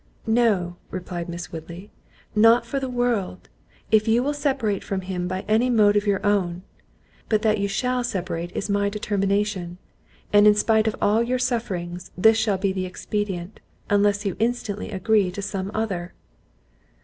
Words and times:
"No," 0.25 0.77
replied 0.89 1.29
Miss 1.29 1.51
Woodley, 1.51 1.91
"not 2.33 2.65
for 2.65 2.79
the 2.79 2.89
world, 2.89 3.49
if 3.91 4.07
you 4.07 4.23
will 4.23 4.33
separate 4.33 4.83
from 4.83 5.01
him 5.01 5.27
by 5.27 5.45
any 5.47 5.69
mode 5.69 5.95
of 5.95 6.07
your 6.07 6.25
own—but 6.25 7.43
that 7.43 7.59
you 7.59 7.67
shall 7.67 8.03
separate 8.03 8.51
is 8.55 8.67
my 8.67 8.89
determination; 8.89 9.77
and 10.33 10.47
in 10.47 10.55
spite 10.55 10.87
of 10.87 10.95
all 11.03 11.21
your 11.21 11.37
sufferings, 11.37 12.09
this 12.17 12.37
shall 12.39 12.57
be 12.57 12.73
the 12.73 12.87
expedient, 12.87 13.59
unless 13.91 14.25
you 14.25 14.35
instantly 14.39 14.89
agree 14.89 15.29
to 15.29 15.41
some 15.43 15.69
other." 15.71 16.13